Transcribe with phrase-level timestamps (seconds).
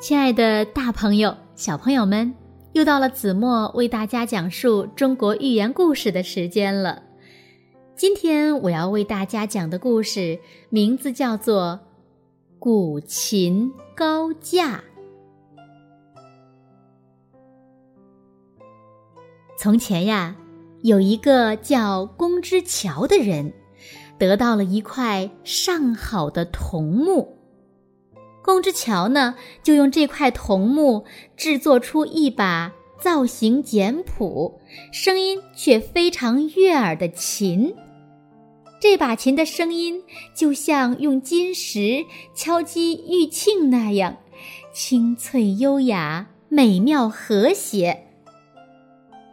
[0.00, 2.32] 亲爱的，大朋友、小朋友们，
[2.72, 7.02] 又到了子墨为大家讲述中国寓言故事的时间了。
[7.96, 10.38] 今天我要为大家讲的故事
[10.70, 11.80] 名字叫做
[12.60, 14.76] 《古琴高架》。
[19.58, 20.36] 从前呀，
[20.82, 23.52] 有一个叫公之桥的人，
[24.16, 27.37] 得到了一块上好的桐木。
[28.48, 31.04] 公之乔呢，就用这块桐木
[31.36, 34.58] 制作出一把造型简朴、
[34.90, 37.74] 声音却非常悦耳的琴。
[38.80, 40.02] 这把琴的声音
[40.34, 44.16] 就像用金石敲击玉磬那样，
[44.72, 48.06] 清脆优雅、美妙和谐。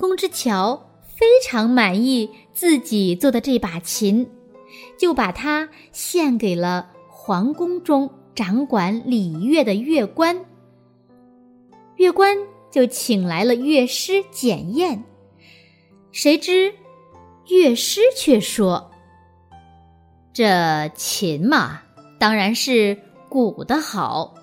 [0.00, 4.28] 公之乔非常满意自己做的这把琴，
[4.98, 8.10] 就把它献给了皇宫中。
[8.36, 10.44] 掌管礼乐的乐官，
[11.96, 12.36] 乐官
[12.70, 15.02] 就请来了乐师检验。
[16.12, 16.74] 谁知
[17.46, 18.90] 乐师却说
[20.34, 21.80] ：“这琴嘛，
[22.18, 22.98] 当然是
[23.30, 24.34] 古的好。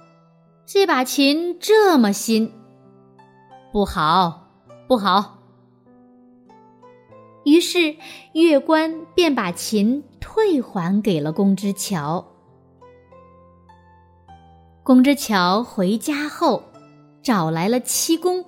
[0.65, 2.51] 这把琴这么新，
[3.71, 4.47] 不好，
[4.87, 5.37] 不好。”
[7.45, 7.95] 于是
[8.31, 12.32] 乐官便把琴退还给了公之乔。
[14.83, 16.61] 公之乔回家后，
[17.21, 18.43] 找来了漆工，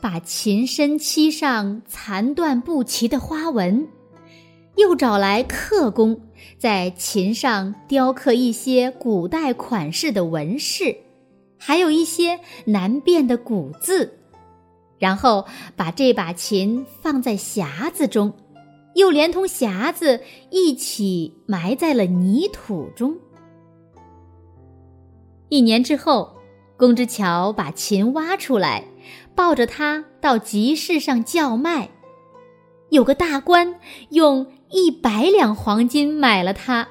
[0.00, 3.84] 把琴身漆上残断不齐的花纹；
[4.76, 6.20] 又找来刻工，
[6.56, 10.96] 在琴上雕刻一些古代款式的纹饰，
[11.58, 14.20] 还有一些难辨的古字。
[15.00, 18.32] 然后把这把琴放在匣子中，
[18.94, 20.20] 又连同匣子
[20.50, 23.16] 一起埋在了泥土中。
[25.48, 26.36] 一年之后，
[26.76, 28.84] 公之乔把琴挖出来，
[29.34, 31.90] 抱着它到集市上叫卖。
[32.90, 33.74] 有个大官
[34.10, 36.88] 用一百两黄金买了它，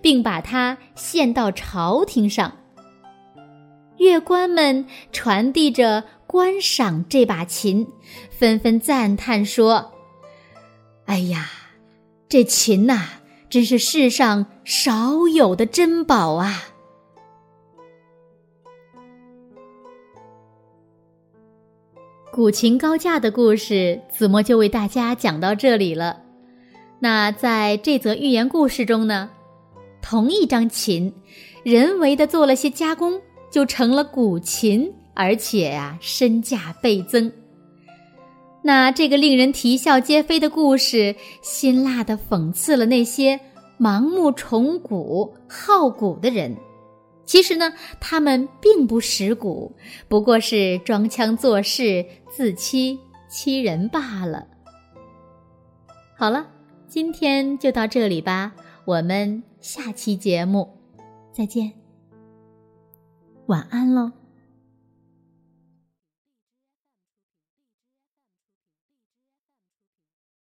[0.00, 2.52] 并把它献到朝廷上。
[3.98, 7.86] 乐官们传递着观赏这把琴，
[8.30, 9.92] 纷纷赞叹说
[11.06, 11.50] ：“哎呀，
[12.28, 13.06] 这琴呐，
[13.50, 16.62] 真是世上少有的珍宝啊！”
[22.30, 26.20] 古琴高架的故事，子墨就为大家讲到这里了。
[27.00, 29.30] 那在这则寓言故事中呢，
[30.02, 31.12] 同一张琴，
[31.64, 37.32] 人为的做了些加工，就成了古琴，而且呀，身价倍增。
[38.62, 43.40] 那这个令人啼笑皆非的故事，辛辣的讽刺了那些
[43.80, 46.56] 盲目崇古、好古的人。
[47.28, 49.76] 其实呢，他们并不识古，
[50.08, 54.46] 不过是装腔作势、自欺欺人罢了。
[56.16, 56.48] 好了，
[56.88, 58.54] 今天就到这里吧，
[58.86, 60.70] 我们下期节目
[61.30, 61.70] 再见，
[63.44, 64.10] 晚安喽。